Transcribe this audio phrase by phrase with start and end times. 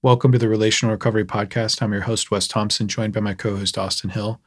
[0.00, 1.82] Welcome to the Relational Recovery Podcast.
[1.82, 4.40] I'm your host, Wes Thompson, joined by my co host, Austin Hill.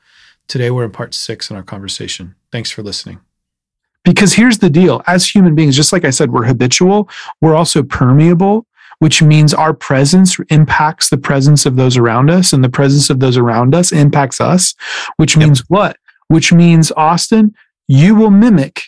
[0.48, 2.36] Today, we're in part six in our conversation.
[2.54, 3.20] Thanks for listening.
[4.06, 7.10] Because here's the deal as human beings, just like I said, we're habitual,
[7.42, 8.66] we're also permeable,
[9.00, 13.20] which means our presence impacts the presence of those around us, and the presence of
[13.20, 14.74] those around us impacts us,
[15.18, 15.66] which means yep.
[15.68, 15.98] what?
[16.30, 17.54] Which means, Austin,
[17.90, 18.84] you will mimic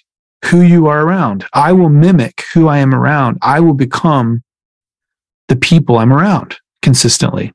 [0.45, 1.45] who you are around.
[1.51, 3.37] I will mimic who I am around.
[3.41, 4.43] I will become
[5.53, 7.51] the people I'm around consistently.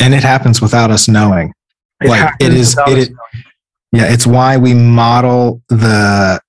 [0.00, 1.52] And it happens without us knowing.
[2.00, 3.10] It like it is, it is
[3.92, 6.40] yeah, it's why we model the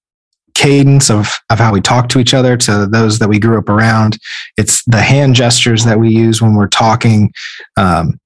[0.54, 3.70] cadence of, of how we talk to each other to those that we grew up
[3.70, 4.18] around.
[4.58, 7.32] It's the hand gestures that we use when we're talking,
[7.78, 8.20] um,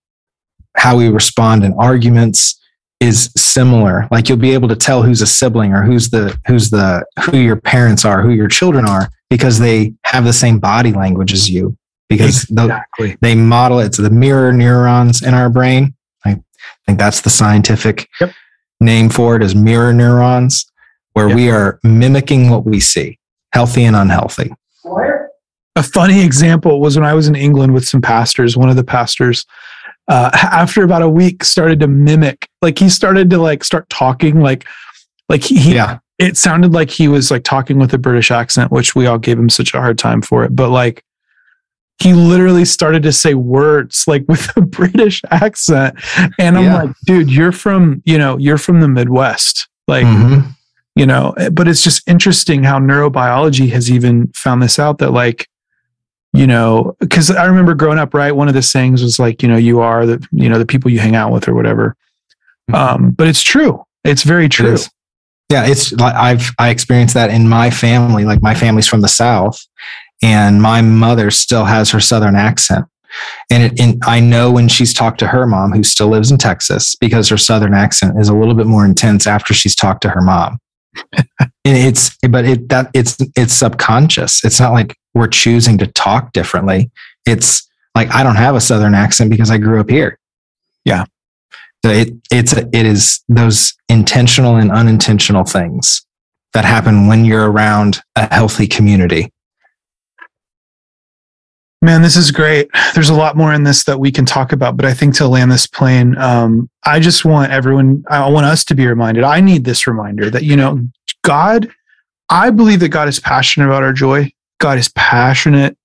[0.75, 2.59] how we respond in arguments
[2.99, 4.07] is similar.
[4.11, 7.37] Like you'll be able to tell who's a sibling or who's the who's the who
[7.37, 11.49] your parents are, who your children are, because they have the same body language as
[11.49, 11.77] you
[12.09, 13.17] because exactly.
[13.21, 15.93] they model it to the mirror neurons in our brain.
[16.25, 16.41] I
[16.85, 18.33] think that's the scientific yep.
[18.81, 20.69] name for it is mirror neurons,
[21.13, 21.35] where yep.
[21.35, 23.19] we are mimicking what we see,
[23.53, 24.51] healthy and unhealthy.
[25.75, 28.57] A funny example was when I was in England with some pastors.
[28.57, 29.45] One of the pastors,
[30.07, 32.49] uh, after about a week, started to mimic.
[32.61, 34.67] Like he started to like start talking like,
[35.29, 35.99] like he, he yeah.
[36.17, 39.39] It sounded like he was like talking with a British accent, which we all gave
[39.39, 40.53] him such a hard time for it.
[40.53, 41.01] But like
[42.01, 45.99] he literally started to say words like with a British accent.
[46.39, 46.83] And I'm yeah.
[46.83, 49.67] like, dude, you're from, you know, you're from the Midwest.
[49.87, 50.49] Like, mm-hmm.
[50.95, 55.47] you know, but it's just interesting how neurobiology has even found this out that like,
[56.31, 58.31] you know, because I remember growing up, right?
[58.31, 60.91] One of the sayings was like, you know, you are the, you know, the people
[60.91, 61.95] you hang out with or whatever.
[62.69, 62.75] Mm-hmm.
[62.75, 63.83] Um, but it's true.
[64.03, 64.75] It's very true.
[64.75, 64.89] It
[65.49, 68.23] yeah, it's like I've I experienced that in my family.
[68.23, 69.59] Like my family's from the South,
[70.21, 72.85] and my mother still has her southern accent.
[73.49, 76.37] And, it, and i know when she's talked to her mom who still lives in
[76.37, 80.09] texas because her southern accent is a little bit more intense after she's talked to
[80.09, 80.59] her mom.
[81.65, 84.43] And it's but it that it's it's subconscious.
[84.43, 86.89] It's not like we're choosing to talk differently.
[87.27, 90.17] It's like i don't have a southern accent because i grew up here.
[90.85, 91.05] Yeah.
[91.85, 96.05] So it it's it is those intentional and unintentional things
[96.53, 99.31] that happen when you're around a healthy community
[101.81, 102.69] Man, this is great.
[102.93, 105.27] There's a lot more in this that we can talk about, but I think to
[105.27, 109.23] land this plane, um, I just want everyone, I want us to be reminded.
[109.23, 110.85] I need this reminder that, you know,
[111.23, 111.69] God,
[112.29, 114.29] I believe that God is passionate about our joy.
[114.59, 115.77] God is passionate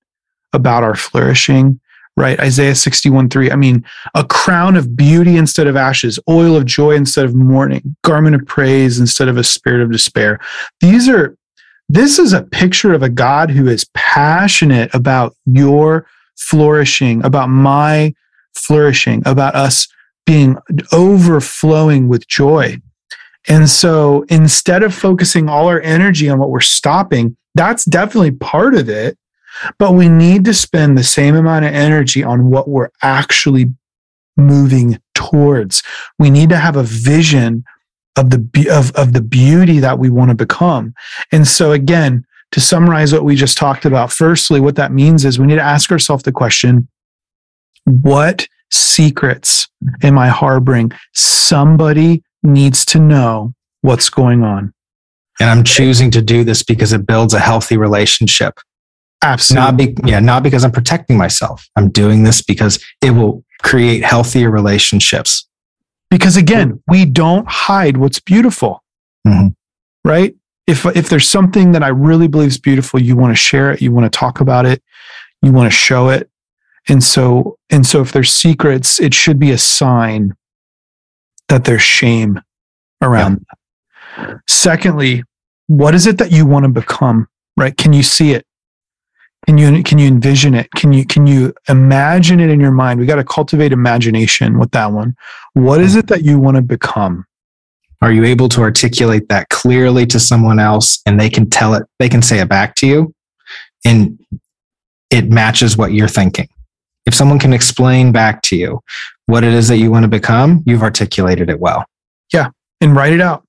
[0.53, 1.78] about our flourishing,
[2.16, 2.41] right?
[2.41, 3.53] Isaiah 61 3.
[3.53, 3.84] I mean,
[4.16, 8.44] a crown of beauty instead of ashes, oil of joy instead of mourning, garment of
[8.47, 10.41] praise instead of a spirit of despair.
[10.81, 11.37] These are
[11.89, 16.06] this is a picture of a God who is passionate about your
[16.37, 18.15] flourishing, about my
[18.55, 19.89] flourishing, about us
[20.27, 20.56] being
[20.93, 22.81] overflowing with joy.
[23.49, 28.75] And so instead of focusing all our energy on what we're stopping, that's definitely part
[28.75, 29.19] of it.
[29.78, 33.72] But we need to spend the same amount of energy on what we're actually
[34.37, 35.83] moving towards.
[36.19, 37.65] We need to have a vision
[38.16, 40.94] of the of, of the beauty that we want to become.
[41.32, 45.38] And so again, to summarize what we just talked about, firstly, what that means is
[45.38, 46.88] we need to ask ourselves the question,
[47.84, 49.69] what secrets
[50.03, 50.92] am I harboring?
[51.12, 54.72] Somebody needs to know what's going on.
[55.41, 58.60] And I'm choosing to do this because it builds a healthy relationship.
[59.22, 59.64] Absolutely.
[59.64, 61.66] Not be, yeah, not because I'm protecting myself.
[61.76, 65.48] I'm doing this because it will create healthier relationships.
[66.10, 68.82] Because again, we don't hide what's beautiful.
[69.26, 69.48] Mm-hmm.
[70.04, 70.34] Right?
[70.66, 73.82] If if there's something that I really believe is beautiful, you want to share it,
[73.82, 74.82] you want to talk about it,
[75.42, 76.31] you want to show it.
[76.88, 80.34] And so and so if there's secrets, it should be a sign
[81.48, 82.41] that there's shame
[83.03, 83.44] around
[84.16, 84.25] yeah.
[84.26, 84.41] that.
[84.48, 85.25] Secondly,
[85.66, 87.28] what is it that you want to become?
[87.56, 87.76] Right?
[87.76, 88.47] Can you see it?
[89.47, 90.71] Can you can you envision it?
[90.72, 92.99] Can you can you imagine it in your mind?
[92.99, 95.15] We got to cultivate imagination with that one.
[95.53, 97.27] What is it that you want to become?
[98.01, 101.84] Are you able to articulate that clearly to someone else and they can tell it,
[101.98, 103.15] they can say it back to you
[103.84, 104.18] and
[105.10, 106.48] it matches what you're thinking?
[107.07, 108.80] If someone can explain back to you
[109.27, 111.84] what it is that you want to become, you've articulated it well.
[112.33, 112.48] Yeah.
[112.80, 113.47] And write it out.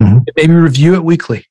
[0.00, 0.18] Mm-hmm.
[0.36, 1.46] Maybe review it weekly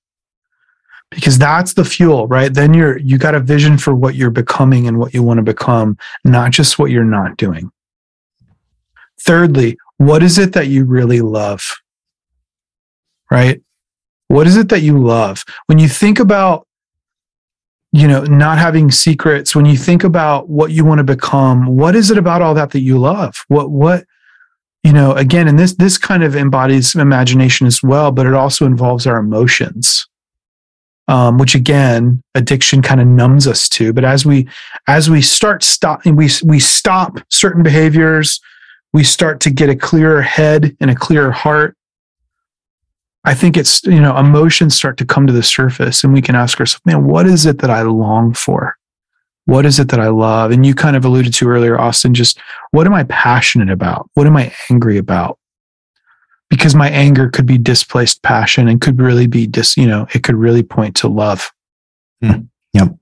[1.12, 2.54] because that's the fuel right?
[2.54, 5.44] Then you're you got a vision for what you're becoming and what you want to
[5.44, 7.72] become not just what you're not doing.
[9.19, 11.63] Thirdly what is it that you really love?
[13.30, 13.62] Right?
[14.28, 15.44] What is it that you love?
[15.68, 16.68] When you think about
[17.92, 21.96] you know, not having secrets, when you think about what you want to become, what
[21.96, 23.36] is it about all that that you love?
[23.50, 24.06] What, what,
[24.84, 28.66] you know, again, and this, this kind of embodies imagination as well, but it also
[28.66, 30.08] involves our emotions.
[31.12, 33.92] Um, which again, addiction kind of numbs us to.
[33.92, 34.48] But as we,
[34.88, 38.40] as we start stop, we, we stop certain behaviors,
[38.94, 41.75] we start to get a clearer head and a clearer heart
[43.24, 46.36] I think it's, you know, emotions start to come to the surface and we can
[46.36, 48.75] ask ourselves, man, what is it that I long for?
[49.46, 50.52] What is it that I love?
[50.52, 52.40] And you kind of alluded to earlier, Austin, just
[52.72, 54.10] what am I passionate about?
[54.16, 55.38] What am I angry about?
[56.51, 60.21] Because my anger could be displaced passion and could really be dis, you know, it
[60.21, 61.51] could really point to love.
[62.24, 62.50] Mm.
[62.74, 62.95] Yep.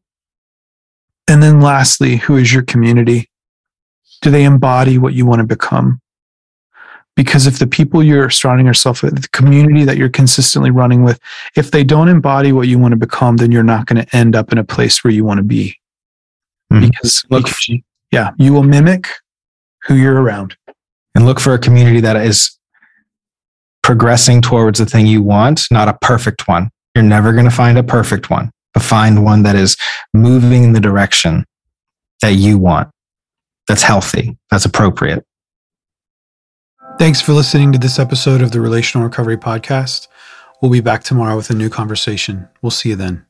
[1.28, 3.30] And then lastly, who is your community?
[4.22, 6.00] Do they embody what you want to become?
[7.19, 11.19] because if the people you're surrounding yourself with, the community that you're consistently running with,
[11.57, 14.38] if they don't embody what you want to become, then you're not going to end
[14.38, 15.75] up in a place where you want to be.
[16.72, 16.86] Mm-hmm.
[16.86, 17.81] Because, look, because
[18.13, 19.10] yeah, you will mimic
[19.84, 20.56] who you're around.
[21.13, 22.57] And look for a community that is
[23.84, 26.70] progressing towards the thing you want, not a perfect one.
[26.96, 29.78] You're never going to find a perfect one, but find one that is
[30.14, 31.46] moving in the direction
[32.22, 32.90] that you want,
[33.68, 35.24] that's healthy, that's appropriate.
[36.98, 40.08] Thanks for listening to this episode of the Relational Recovery Podcast.
[40.62, 42.50] We'll be back tomorrow with a new conversation.
[42.62, 43.25] We'll see you then.